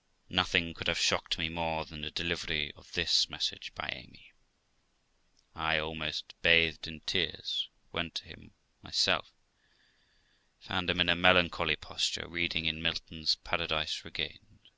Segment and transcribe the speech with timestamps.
[0.28, 4.30] '"Nothing could have shocked me more than the delivery of this message by Amy.
[5.52, 8.52] I, almost bathed in tears, went to him
[8.82, 9.32] myself;
[10.60, 14.68] found him in a melancholy posture reading in Milton's Paradise Regained.